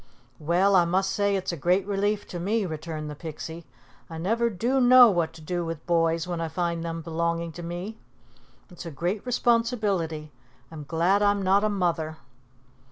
"Well, 0.39 0.75
I 0.75 0.83
must 0.85 1.11
say 1.11 1.35
it's 1.35 1.51
a 1.51 1.55
great 1.55 1.85
relief 1.85 2.25
to 2.29 2.39
me," 2.39 2.65
returned 2.65 3.07
the 3.07 3.13
Pixie. 3.13 3.67
"I 4.09 4.17
never 4.17 4.49
do 4.49 4.81
know 4.81 5.11
what 5.11 5.31
to 5.33 5.41
do 5.41 5.63
with 5.63 5.85
boys 5.85 6.27
when 6.27 6.41
I 6.41 6.47
find 6.47 6.83
them 6.83 7.03
belonging 7.03 7.51
to 7.51 7.61
me. 7.61 7.99
It's 8.71 8.87
a 8.87 8.89
great 8.89 9.23
responsibility. 9.27 10.31
I'm 10.71 10.85
glad 10.85 11.21
I'm 11.21 11.43
not 11.43 11.63
a 11.63 11.69
mother." 11.69 12.17